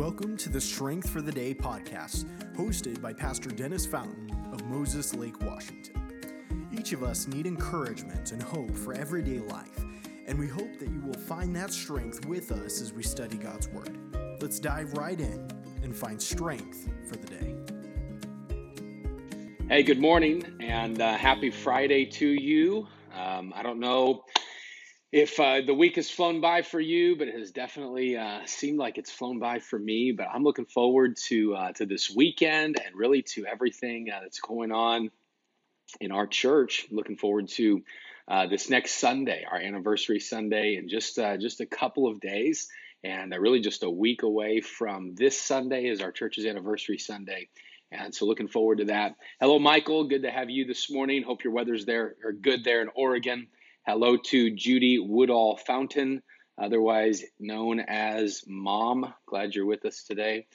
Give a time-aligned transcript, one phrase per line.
[0.00, 2.24] Welcome to the Strength for the Day podcast,
[2.56, 6.70] hosted by Pastor Dennis Fountain of Moses Lake, Washington.
[6.72, 9.84] Each of us need encouragement and hope for everyday life,
[10.26, 13.68] and we hope that you will find that strength with us as we study God's
[13.68, 13.94] Word.
[14.40, 15.46] Let's dive right in
[15.82, 17.54] and find strength for the day.
[19.68, 22.88] Hey, good morning and uh, happy Friday to you.
[23.14, 24.24] Um, I don't know
[25.12, 28.78] if uh, the week has flown by for you, but it has definitely uh, seemed
[28.78, 30.12] like it's flown by for me.
[30.12, 34.40] But I'm looking forward to uh, to this weekend and really to everything uh, that's
[34.40, 35.10] going on
[36.00, 36.86] in our church.
[36.90, 37.82] Looking forward to
[38.28, 42.68] uh, this next Sunday, our anniversary Sunday, in just uh, just a couple of days,
[43.02, 47.48] and really just a week away from this Sunday is our church's anniversary Sunday.
[47.90, 49.16] And so, looking forward to that.
[49.40, 50.06] Hello, Michael.
[50.06, 51.24] Good to have you this morning.
[51.24, 53.48] Hope your weather's there or good there in Oregon.
[53.86, 56.22] Hello to Judy Woodall Fountain,
[56.60, 59.14] otherwise known as Mom.
[59.26, 60.46] Glad you're with us today.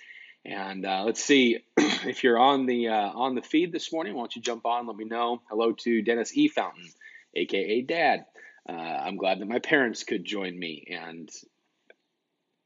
[0.45, 4.14] And uh, let's see if you're on the uh, on the feed this morning.
[4.14, 4.86] Why don't you jump on?
[4.86, 5.42] Let me know.
[5.50, 6.48] Hello to Dennis E.
[6.50, 6.88] Fountain,
[7.34, 8.26] aka Dad.
[8.70, 11.28] Uh, I'm glad that my parents could join me, and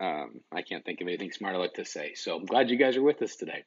[0.02, 2.16] um, I can't think of anything smart I like to say.
[2.16, 3.64] So I'm glad you guys are with us today.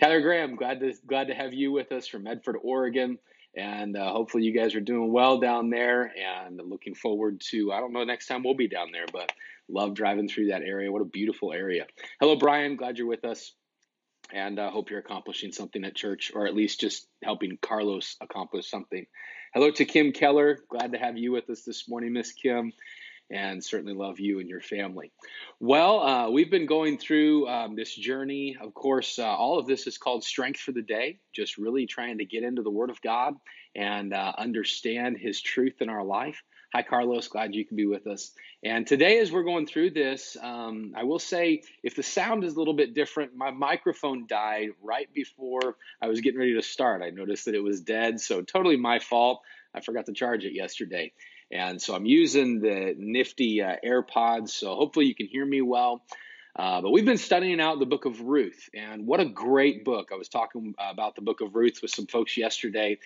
[0.00, 3.18] Tyler Graham, glad to glad to have you with us from Medford, Oregon.
[3.56, 7.80] And uh, hopefully, you guys are doing well down there and looking forward to, I
[7.80, 9.32] don't know, next time we'll be down there, but
[9.68, 10.92] love driving through that area.
[10.92, 11.86] What a beautiful area.
[12.20, 12.76] Hello, Brian.
[12.76, 13.52] Glad you're with us.
[14.30, 18.16] And I uh, hope you're accomplishing something at church, or at least just helping Carlos
[18.20, 19.06] accomplish something.
[19.54, 20.58] Hello to Kim Keller.
[20.68, 22.72] Glad to have you with us this morning, Miss Kim
[23.30, 25.12] and certainly love you and your family.
[25.60, 28.56] Well, uh, we've been going through um, this journey.
[28.60, 32.18] Of course, uh, all of this is called Strength for the Day, just really trying
[32.18, 33.34] to get into the Word of God
[33.74, 36.42] and uh, understand His truth in our life.
[36.74, 37.28] Hi, Carlos.
[37.28, 38.32] Glad you can be with us.
[38.62, 42.56] And today, as we're going through this, um, I will say if the sound is
[42.56, 47.00] a little bit different, my microphone died right before I was getting ready to start.
[47.02, 49.40] I noticed that it was dead, so totally my fault.
[49.74, 51.12] I forgot to charge it yesterday.
[51.50, 56.02] And so I'm using the nifty uh, AirPods, so hopefully you can hear me well.
[56.54, 60.08] Uh, but we've been studying out the book of Ruth, and what a great book.
[60.12, 62.98] I was talking about the book of Ruth with some folks yesterday,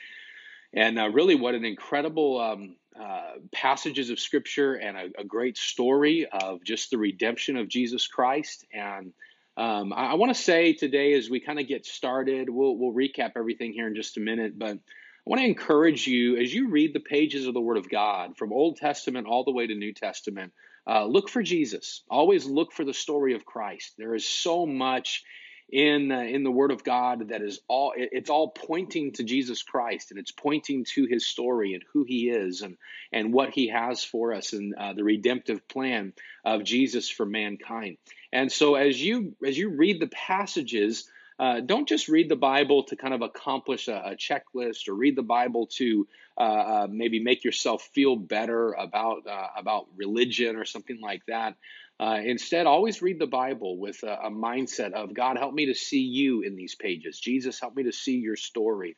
[0.72, 5.56] and uh, really what an incredible um, uh, passages of scripture and a, a, great
[5.56, 8.66] story of just the redemption of Jesus Christ.
[8.72, 9.12] And
[9.56, 12.92] um, I, I want to say today, as we kind of get started, we'll, we'll
[12.92, 14.78] recap everything here in just a minute, but
[15.24, 18.36] I want to encourage you as you read the pages of the Word of God,
[18.36, 20.52] from Old Testament all the way to New Testament,
[20.84, 22.02] uh, look for Jesus.
[22.10, 23.94] Always look for the story of Christ.
[23.96, 25.22] There is so much
[25.70, 29.62] in uh, in the Word of God that is all it's all pointing to Jesus
[29.62, 32.76] Christ and it's pointing to His story and who He is and
[33.12, 37.96] and what He has for us and uh, the redemptive plan of Jesus for mankind.
[38.32, 42.84] And so as you as you read the passages uh, don't just read the Bible
[42.84, 46.06] to kind of accomplish a, a checklist or read the Bible to
[46.38, 51.56] uh, uh, maybe make yourself feel better about uh, about religion or something like that.
[52.00, 55.74] Uh, instead, always read the Bible with a, a, mindset of God, help me to
[55.74, 57.20] see you in these pages.
[57.20, 58.96] Jesus, help me to see your story.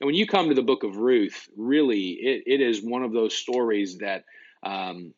[0.00, 3.12] And when you come to the book of Ruth, really, it, it is one of
[3.12, 4.24] those stories that
[4.62, 5.12] um,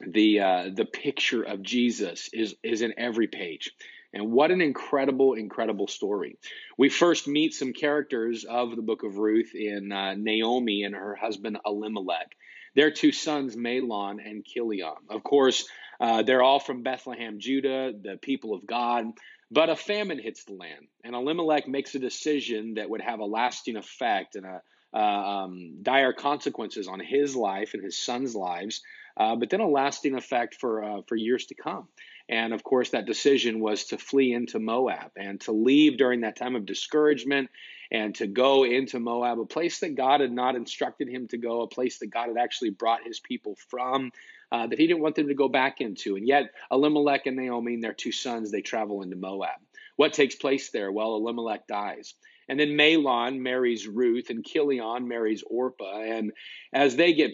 [0.00, 3.72] the uh, the picture of Jesus is is in every page.
[4.12, 6.36] And what an incredible, incredible story.
[6.76, 11.14] We first meet some characters of the book of Ruth in uh, Naomi and her
[11.14, 12.34] husband Elimelech.
[12.74, 14.94] Their two sons, Mahlon and Chilion.
[15.08, 15.66] Of course,
[16.00, 19.06] uh, they're all from Bethlehem, Judah, the people of God.
[19.50, 23.24] But a famine hits the land, and Elimelech makes a decision that would have a
[23.24, 28.82] lasting effect and a uh, um, dire consequences on his life and his sons' lives,
[29.16, 31.88] uh, but then a lasting effect for uh, for years to come.
[32.30, 36.36] And of course, that decision was to flee into Moab and to leave during that
[36.36, 37.50] time of discouragement
[37.90, 41.62] and to go into Moab, a place that God had not instructed him to go,
[41.62, 44.12] a place that God had actually brought his people from,
[44.52, 46.14] uh, that he didn't want them to go back into.
[46.14, 49.58] And yet, Elimelech and Naomi and their two sons, they travel into Moab.
[49.96, 50.92] What takes place there?
[50.92, 52.14] Well, Elimelech dies.
[52.48, 56.00] And then Mahlon marries Ruth, and Chilion marries Orpah.
[56.00, 56.32] And
[56.72, 57.32] as they get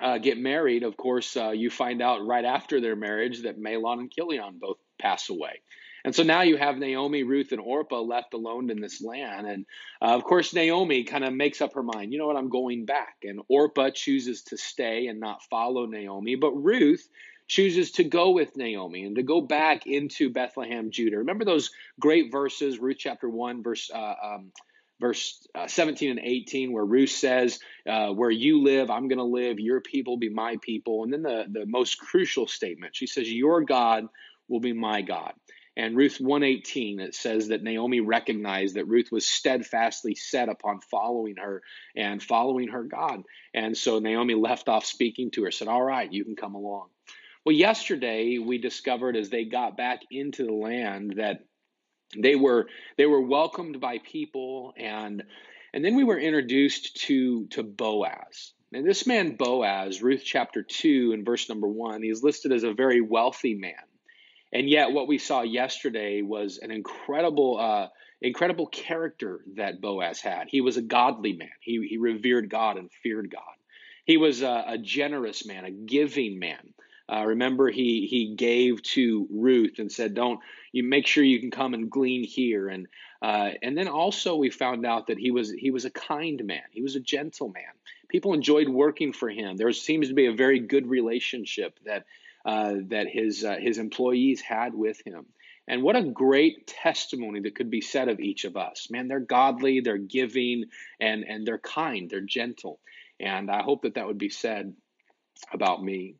[0.00, 4.00] uh, get married, of course, uh, you find out right after their marriage that Mahlon
[4.00, 5.60] and Chilion both pass away.
[6.04, 9.48] And so now you have Naomi, Ruth, and Orpah left alone in this land.
[9.48, 9.66] And
[10.00, 12.84] uh, of course, Naomi kind of makes up her mind, you know what, I'm going
[12.84, 13.16] back.
[13.24, 16.36] And Orpah chooses to stay and not follow Naomi.
[16.36, 17.08] But Ruth
[17.48, 21.18] chooses to go with Naomi and to go back into Bethlehem, Judah.
[21.18, 24.52] Remember those great verses, Ruth chapter 1, verse uh, um,
[25.00, 27.58] verse uh, 17 and 18, where Ruth says,
[27.88, 31.04] uh, Where you live, I'm going to live, your people be my people.
[31.04, 34.06] And then the, the most crucial statement, she says, Your God
[34.48, 35.32] will be my God.
[35.78, 41.36] And Ruth 118, it says that Naomi recognized that Ruth was steadfastly set upon following
[41.36, 41.62] her
[41.94, 43.24] and following her God.
[43.52, 46.88] And so Naomi left off speaking to her, said, All right, you can come along.
[47.44, 51.44] Well, yesterday we discovered as they got back into the land that
[52.16, 52.66] they were
[52.96, 55.22] they were welcomed by people and
[55.72, 58.52] and then we were introduced to to Boaz.
[58.72, 62.72] And this man Boaz, Ruth chapter 2 and verse number 1, he's listed as a
[62.72, 63.74] very wealthy man.
[64.52, 67.88] And yet what we saw yesterday was an incredible uh,
[68.20, 70.48] incredible character that Boaz had.
[70.48, 71.48] He was a godly man.
[71.60, 73.42] He, he revered God and feared God.
[74.04, 76.74] He was a, a generous man, a giving man.
[77.12, 80.40] Uh, remember, he he gave to Ruth and said, "Don't
[80.72, 82.88] you make sure you can come and glean here." And
[83.22, 86.64] uh, and then also we found out that he was he was a kind man.
[86.70, 87.64] He was a gentle man.
[88.08, 89.56] People enjoyed working for him.
[89.56, 92.06] There seems to be a very good relationship that
[92.44, 95.26] uh, that his uh, his employees had with him.
[95.68, 98.88] And what a great testimony that could be said of each of us.
[98.88, 100.66] Man, they're godly, they're giving,
[101.00, 102.78] and and they're kind, they're gentle.
[103.18, 104.74] And I hope that that would be said
[105.52, 106.16] about me.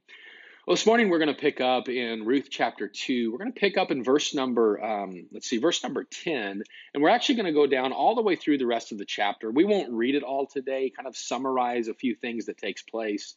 [0.67, 3.31] Well, this morning we're going to pick up in Ruth chapter 2.
[3.31, 6.65] We're going to pick up in verse number, um, let's see, verse number 10.
[6.93, 9.05] And we're actually going to go down all the way through the rest of the
[9.05, 9.49] chapter.
[9.49, 13.37] We won't read it all today, kind of summarize a few things that takes place.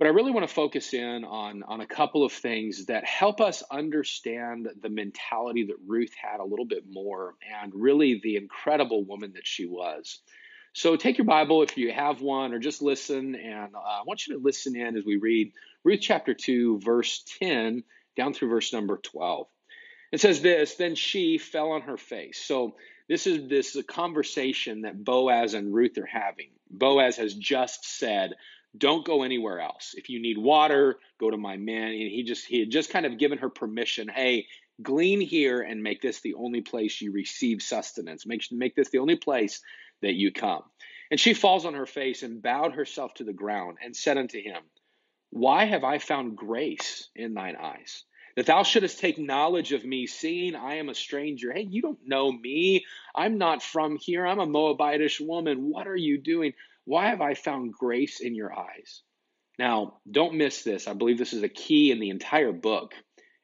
[0.00, 3.40] But I really want to focus in on, on a couple of things that help
[3.40, 9.04] us understand the mentality that Ruth had a little bit more and really the incredible
[9.04, 10.18] woman that she was.
[10.74, 13.34] So take your Bible if you have one, or just listen.
[13.34, 15.52] And uh, I want you to listen in as we read
[15.84, 17.84] Ruth chapter 2, verse 10
[18.16, 19.46] down through verse number 12.
[20.12, 22.42] It says this Then she fell on her face.
[22.42, 22.76] So
[23.08, 26.50] this is this is a conversation that Boaz and Ruth are having.
[26.70, 28.34] Boaz has just said,
[28.76, 29.94] Don't go anywhere else.
[29.96, 31.88] If you need water, go to my men.
[31.88, 34.08] And he just he had just kind of given her permission.
[34.08, 34.46] Hey,
[34.82, 38.26] glean here and make this the only place you receive sustenance.
[38.26, 39.60] Make, make this the only place
[40.02, 40.62] that you come.
[41.10, 44.40] And she falls on her face and bowed herself to the ground and said unto
[44.40, 44.62] him,
[45.32, 48.04] Why have I found grace in thine eyes?
[48.36, 51.50] That thou shouldest take knowledge of me, seeing I am a stranger.
[51.50, 52.84] Hey, you don't know me.
[53.14, 54.26] I'm not from here.
[54.26, 55.70] I'm a Moabitish woman.
[55.70, 56.52] What are you doing?
[56.84, 59.00] Why have I found grace in your eyes?
[59.58, 60.86] Now, don't miss this.
[60.86, 62.94] I believe this is a key in the entire book,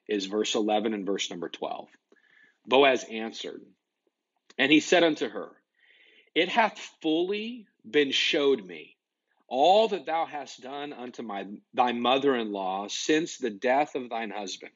[0.06, 1.88] is verse 11 and verse number 12.
[2.66, 3.62] Boaz answered,
[4.58, 5.52] and he said unto her,
[6.34, 8.97] it hath fully been showed me
[9.48, 14.72] all that thou hast done unto my thy mother-in-law since the death of thine husband,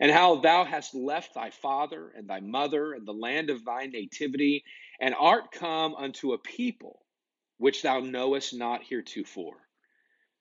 [0.00, 3.86] and how thou hast left thy father and thy mother and the land of thy
[3.86, 4.64] nativity,
[5.00, 7.04] and art come unto a people
[7.58, 9.56] which thou knowest not heretofore.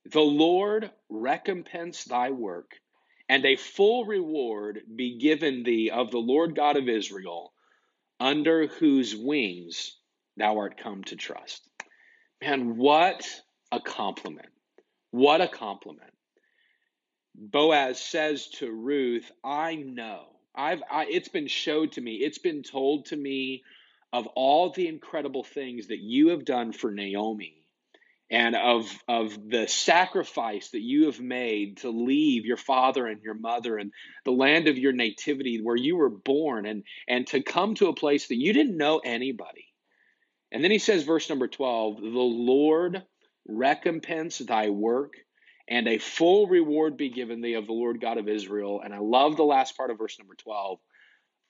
[0.06, 2.72] The Lord recompense thy work,
[3.30, 7.54] and a full reward be given thee of the Lord God of Israel,
[8.20, 9.98] under whose wings
[10.38, 11.68] thou art come to trust.
[12.42, 13.26] Man, what
[13.74, 14.50] a compliment.
[15.12, 16.12] What a compliment.
[17.36, 20.26] Boaz says to Ruth, I know.
[20.56, 22.16] I've I, it's been showed to me.
[22.16, 23.64] It's been told to me
[24.12, 27.64] of all the incredible things that you have done for Naomi
[28.30, 33.34] and of of the sacrifice that you have made to leave your father and your
[33.34, 33.92] mother and
[34.26, 37.96] the land of your nativity where you were born and and to come to a
[37.96, 39.74] place that you didn't know anybody
[40.54, 43.04] and then he says, verse number 12, the Lord
[43.48, 45.14] recompense thy work
[45.68, 48.82] and a full reward be given thee of the Lord God of Israel.
[48.84, 50.80] And I love the last part of verse number 12,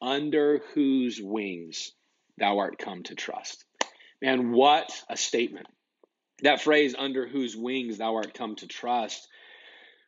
[0.01, 1.91] under whose wings
[2.37, 3.65] thou art come to trust.
[4.21, 5.67] Man, what a statement.
[6.41, 9.27] That phrase, under whose wings thou art come to trust,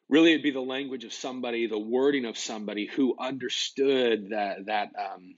[0.09, 4.89] really it'd be the language of somebody, the wording of somebody who understood that, that,
[4.99, 5.35] um,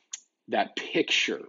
[0.50, 1.42] that picture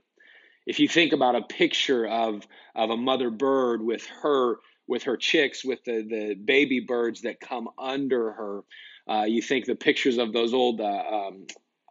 [0.69, 5.17] if you think about a picture of of a mother bird with her with her
[5.17, 8.65] chicks with the the baby birds that come under her.
[9.09, 11.47] Uh, you think the pictures of those old uh, um,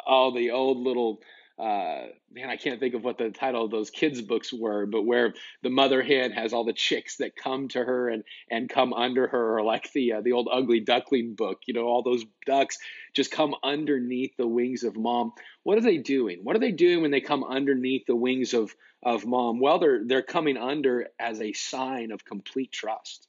[0.06, 1.22] all the old little
[1.60, 5.04] uh, man, I can't think of what the title of those kids' books were, but
[5.04, 5.34] where
[5.64, 9.28] the mother hen has all the chicks that come to her and and come under
[9.28, 12.78] her, or like the uh, the old ugly duckling book, you know, all those ducks
[13.16, 15.34] just come underneath the wings of mom.
[15.64, 16.42] What are they doing?
[16.44, 19.60] What are they doing when they come underneath the wings of of mom?
[19.60, 23.27] Well, they're they're coming under as a sign of complete trust.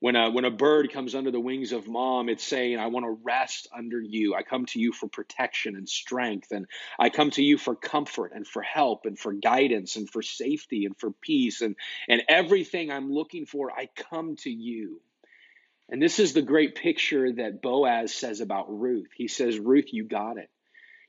[0.00, 3.04] When a, when a bird comes under the wings of mom, it's saying, I want
[3.04, 4.34] to rest under you.
[4.34, 6.52] I come to you for protection and strength.
[6.52, 6.66] And
[6.98, 10.86] I come to you for comfort and for help and for guidance and for safety
[10.86, 11.60] and for peace.
[11.60, 11.76] And,
[12.08, 15.02] and everything I'm looking for, I come to you.
[15.90, 19.10] And this is the great picture that Boaz says about Ruth.
[19.14, 20.48] He says, Ruth, you got it.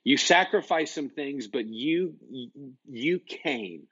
[0.04, 2.16] You sacrificed some things, but you
[2.90, 3.84] you came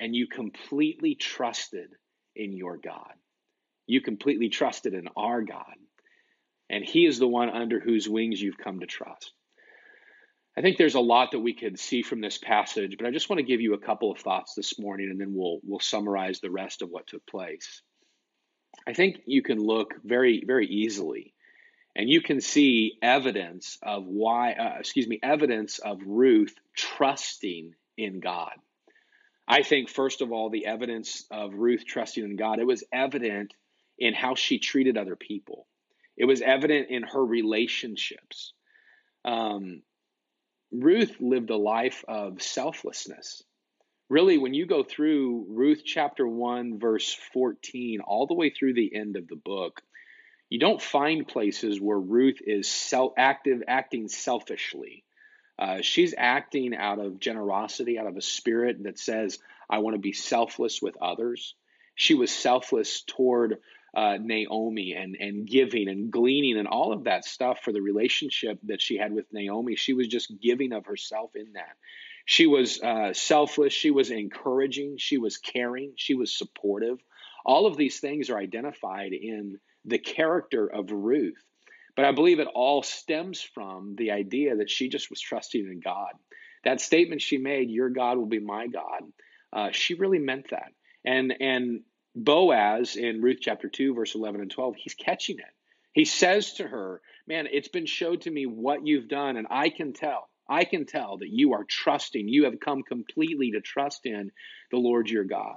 [0.00, 1.90] and you completely trusted
[2.34, 3.12] in your God.
[3.86, 5.74] You completely trusted in our God.
[6.70, 9.32] And he is the one under whose wings you've come to trust.
[10.56, 13.28] I think there's a lot that we could see from this passage, but I just
[13.28, 16.40] want to give you a couple of thoughts this morning and then we'll we'll summarize
[16.40, 17.82] the rest of what took place.
[18.86, 21.34] I think you can look very very easily
[21.96, 28.20] and you can see evidence of why uh, excuse me evidence of Ruth trusting in
[28.20, 28.52] God.
[29.48, 33.54] I think first of all the evidence of Ruth trusting in God it was evident
[33.98, 35.66] in how she treated other people.
[36.16, 38.52] It was evident in her relationships.
[39.24, 39.82] Um,
[40.72, 43.42] Ruth lived a life of selflessness.
[44.08, 48.94] Really, when you go through Ruth chapter 1, verse 14, all the way through the
[48.94, 49.80] end of the book,
[50.50, 55.04] you don't find places where Ruth is self active, acting selfishly.
[55.58, 59.38] Uh, she's acting out of generosity, out of a spirit that says,
[59.70, 61.54] I want to be selfless with others.
[61.94, 63.58] She was selfless toward
[63.94, 68.58] uh, Naomi and and giving and gleaning and all of that stuff for the relationship
[68.64, 69.76] that she had with Naomi.
[69.76, 71.76] She was just giving of herself in that.
[72.26, 73.72] She was uh, selfless.
[73.72, 74.96] She was encouraging.
[74.98, 75.92] She was caring.
[75.96, 76.98] She was supportive.
[77.44, 81.42] All of these things are identified in the character of Ruth.
[81.94, 85.80] But I believe it all stems from the idea that she just was trusting in
[85.80, 86.12] God.
[86.64, 89.02] That statement she made, "Your God will be my God,"
[89.52, 90.72] uh, she really meant that.
[91.04, 91.82] And and
[92.14, 95.44] Boaz in Ruth chapter 2, verse 11 and 12, he's catching it.
[95.92, 99.70] He says to her, Man, it's been showed to me what you've done, and I
[99.70, 100.28] can tell.
[100.48, 102.28] I can tell that you are trusting.
[102.28, 104.30] You have come completely to trust in
[104.70, 105.56] the Lord your God.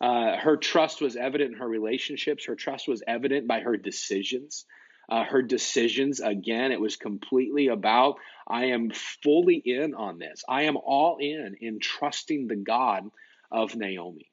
[0.00, 2.46] Uh, her trust was evident in her relationships.
[2.46, 4.64] Her trust was evident by her decisions.
[5.10, 8.16] Uh, her decisions, again, it was completely about
[8.46, 10.44] I am fully in on this.
[10.48, 13.10] I am all in in trusting the God
[13.50, 14.30] of Naomi.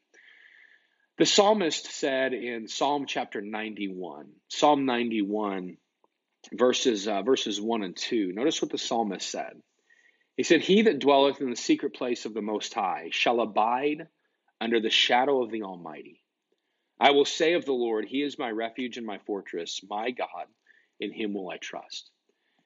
[1.18, 5.78] The psalmist said in Psalm chapter 91, Psalm 91,
[6.54, 9.60] verses, uh, verses 1 and 2, notice what the psalmist said.
[10.36, 14.08] He said, He that dwelleth in the secret place of the Most High shall abide
[14.62, 16.22] under the shadow of the Almighty.
[17.00, 20.46] I will say of the Lord, He is my refuge and my fortress, my God,
[21.00, 22.12] in Him will I trust.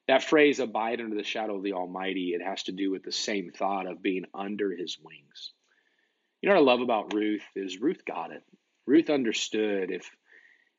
[0.10, 3.14] That phrase, abide under the shadow of the Almighty, it has to do with the
[3.14, 5.54] same thought of being under His wings.
[6.42, 8.44] You know what I love about Ruth is Ruth got it.
[8.88, 10.10] Ruth understood if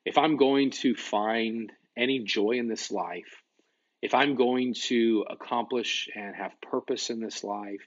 [0.05, 3.43] if I'm going to find any joy in this life,
[4.03, 7.87] if I'm going to accomplish and have purpose in this life,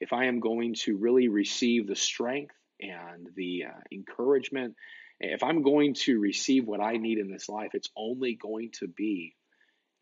[0.00, 4.74] if I am going to really receive the strength and the uh, encouragement,
[5.18, 8.86] if I'm going to receive what I need in this life, it's only going to
[8.86, 9.34] be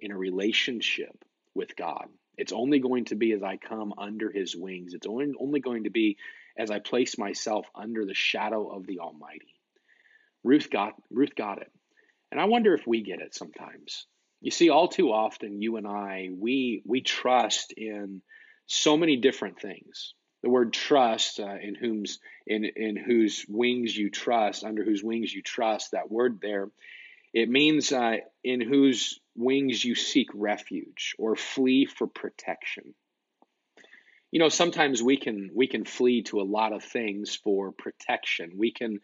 [0.00, 2.06] in a relationship with God.
[2.36, 4.92] It's only going to be as I come under his wings.
[4.92, 6.18] It's only, only going to be
[6.58, 9.54] as I place myself under the shadow of the Almighty.
[10.44, 11.70] Ruth got Ruth got it.
[12.30, 14.06] And I wonder if we get it sometimes.
[14.40, 18.22] You see, all too often, you and I, we we trust in
[18.66, 20.14] so many different things.
[20.42, 25.32] The word trust, uh, in whom's in in whose wings you trust, under whose wings
[25.32, 25.92] you trust.
[25.92, 26.70] That word there,
[27.32, 32.94] it means uh, in whose wings you seek refuge or flee for protection
[34.36, 38.52] you know sometimes we can we can flee to a lot of things for protection.
[38.58, 39.00] We can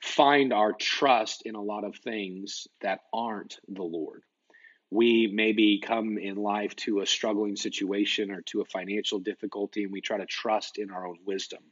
[0.00, 4.22] find our trust in a lot of things that aren't the lord.
[4.92, 9.92] We maybe come in life to a struggling situation or to a financial difficulty and
[9.92, 11.64] we try to trust in our own wisdom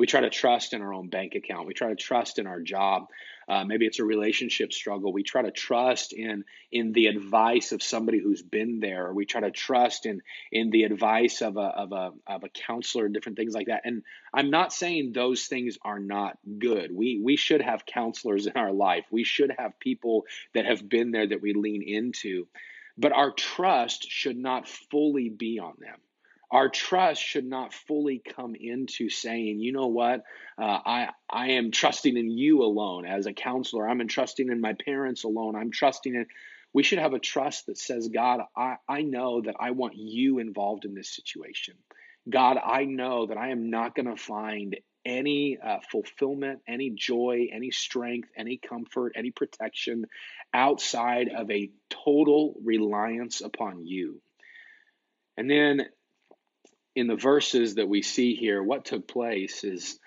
[0.00, 2.60] we try to trust in our own bank account we try to trust in our
[2.60, 3.08] job
[3.50, 5.12] uh, maybe it's a relationship struggle.
[5.12, 9.12] We try to trust in in the advice of somebody who's been there.
[9.12, 13.06] We try to trust in in the advice of a of a of a counselor,
[13.06, 13.82] and different things like that.
[13.84, 16.94] And I'm not saying those things are not good.
[16.94, 19.04] We we should have counselors in our life.
[19.10, 22.46] We should have people that have been there that we lean into.
[22.96, 25.98] But our trust should not fully be on them
[26.50, 30.22] our trust should not fully come into saying, you know what,
[30.58, 33.88] uh, I I am trusting in you alone as a counselor.
[33.88, 35.54] I'm trusting in my parents alone.
[35.54, 36.26] I'm trusting in.
[36.72, 40.38] We should have a trust that says, God, I, I know that I want you
[40.38, 41.74] involved in this situation.
[42.28, 47.48] God, I know that I am not going to find any uh, fulfillment, any joy,
[47.52, 50.06] any strength, any comfort, any protection
[50.52, 54.20] outside of a total reliance upon you.
[55.36, 55.86] And then
[56.94, 59.98] in the verses that we see here, what took place is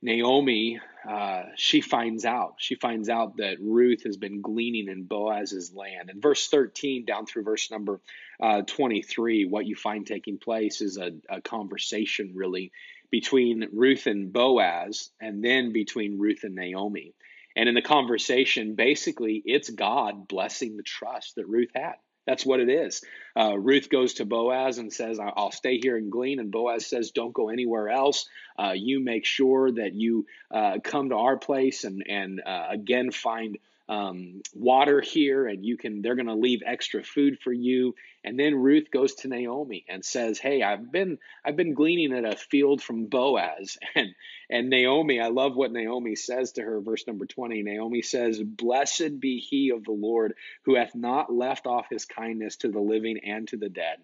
[0.00, 2.54] Naomi, uh, she finds out.
[2.58, 6.10] She finds out that Ruth has been gleaning in Boaz's land.
[6.10, 8.00] In verse 13 down through verse number
[8.40, 12.72] uh, 23, what you find taking place is a, a conversation really
[13.10, 17.14] between Ruth and Boaz, and then between Ruth and Naomi.
[17.54, 21.96] And in the conversation, basically, it's God blessing the trust that Ruth had.
[22.26, 23.02] That's what it is.
[23.36, 26.38] Uh, Ruth goes to Boaz and says, I'll stay here and glean.
[26.38, 28.28] And Boaz says, Don't go anywhere else.
[28.58, 33.10] Uh, you make sure that you uh, come to our place and, and uh, again
[33.10, 33.58] find
[33.92, 37.94] um, water here and you can they're going to leave extra food for you.
[38.24, 42.24] And then ruth goes to naomi and says hey i've been i've been gleaning at
[42.24, 43.78] a field from boaz.
[43.94, 44.14] And
[44.50, 49.18] and naomi i love what naomi says to her verse number 20 naomi says blessed
[49.18, 50.34] be he of the lord
[50.64, 53.98] who hath not left off his kindness to the living and to the dead.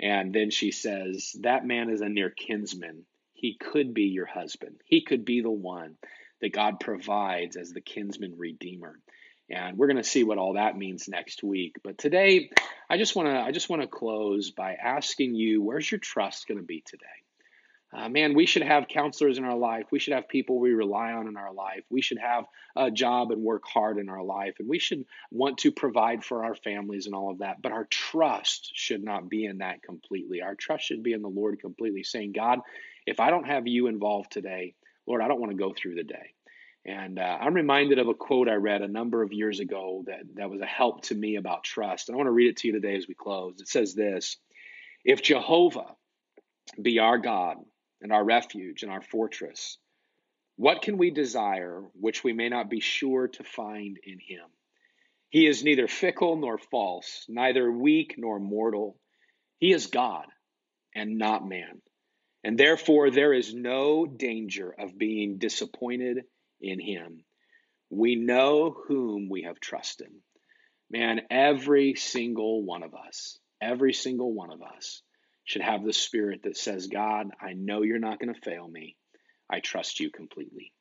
[0.00, 3.04] And then she says that man is a near kinsman.
[3.32, 4.76] He could be your husband.
[4.84, 5.96] He could be the one
[6.40, 8.98] that God provides as the kinsman redeemer.
[9.50, 11.76] And we're going to see what all that means next week.
[11.82, 12.50] But today,
[12.88, 16.46] I just want to I just want to close by asking you, where's your trust
[16.46, 17.06] going to be today?
[17.92, 19.86] Uh, man, we should have counselors in our life.
[19.90, 21.82] We should have people we rely on in our life.
[21.90, 22.44] We should have
[22.76, 24.54] a job and work hard in our life.
[24.60, 27.60] And we should want to provide for our families and all of that.
[27.60, 30.40] But our trust should not be in that completely.
[30.40, 32.60] Our trust should be in the Lord completely, saying, God,
[33.06, 34.74] if I don't have you involved today,
[35.06, 36.34] Lord, I don't want to go through the day.
[36.84, 40.20] And uh, I'm reminded of a quote I read a number of years ago that,
[40.36, 42.08] that was a help to me about trust.
[42.08, 43.60] And I want to read it to you today as we close.
[43.60, 44.38] It says this
[45.04, 45.94] If Jehovah
[46.80, 47.56] be our God
[48.00, 49.76] and our refuge and our fortress,
[50.56, 54.46] what can we desire which we may not be sure to find in him?
[55.28, 58.98] He is neither fickle nor false, neither weak nor mortal.
[59.58, 60.26] He is God
[60.94, 61.82] and not man.
[62.42, 66.24] And therefore, there is no danger of being disappointed
[66.60, 67.24] in him.
[67.90, 70.08] We know whom we have trusted.
[70.90, 75.02] Man, every single one of us, every single one of us
[75.44, 78.96] should have the spirit that says, God, I know you're not going to fail me.
[79.50, 80.72] I trust you completely.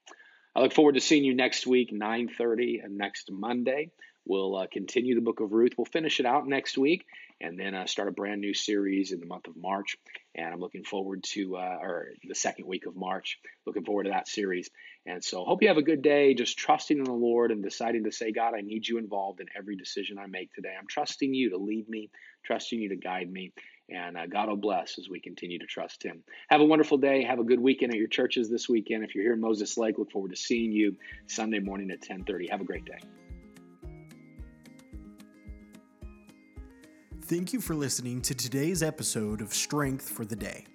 [0.56, 3.92] I look forward to seeing you next week, 9:30, and next Monday.
[4.26, 5.74] We'll uh, continue the book of Ruth.
[5.78, 7.06] We'll finish it out next week
[7.42, 9.98] and then uh, start a brand new series in the month of March.
[10.36, 14.12] And I'm looking forward to, uh, or the second week of March, looking forward to
[14.12, 14.70] that series.
[15.06, 18.04] And so, hope you have a good day, just trusting in the Lord and deciding
[18.04, 20.74] to say, God, I need you involved in every decision I make today.
[20.78, 22.10] I'm trusting you to lead me,
[22.46, 23.54] trusting you to guide me.
[23.90, 26.24] And uh, God will bless as we continue to trust Him.
[26.50, 27.24] Have a wonderful day.
[27.24, 29.04] Have a good weekend at your churches this weekend.
[29.04, 30.96] If you're here in Moses Lake, look forward to seeing you
[31.28, 32.50] Sunday morning at 10:30.
[32.52, 33.29] Have a great day.
[37.30, 40.66] Thank you for listening to today's episode of Strength for the Day.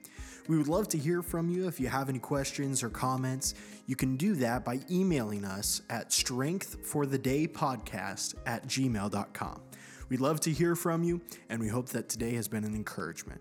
[0.47, 3.55] We would love to hear from you if you have any questions or comments.
[3.88, 9.62] You can do that by emailing us at strengthforthedaypodcast at gmail.com.
[10.09, 13.40] We'd love to hear from you, and we hope that today has been an encouragement.